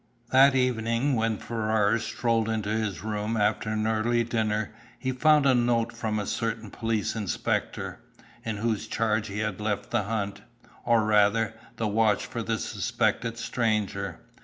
That 0.31 0.55
evening 0.55 1.13
when 1.15 1.37
Ferrars 1.37 2.03
strolled 2.05 2.49
into 2.49 2.71
his 2.71 3.03
room 3.03 3.37
after 3.37 3.69
an 3.69 3.85
early 3.85 4.23
dinner, 4.23 4.71
he 4.97 5.11
found 5.11 5.45
a 5.45 5.53
note 5.53 5.93
from 5.93 6.17
a 6.17 6.25
certain 6.25 6.71
police 6.71 7.15
inspector, 7.15 7.99
in 8.43 8.57
whose 8.57 8.87
charge 8.87 9.27
he 9.27 9.37
had 9.37 9.61
left 9.61 9.91
the 9.91 10.01
hunt, 10.01 10.41
or 10.85 11.03
rather, 11.05 11.53
the 11.75 11.87
watch 11.87 12.25
for 12.25 12.41
the 12.41 12.57
suspected 12.57 13.37
stranger. 13.37 14.19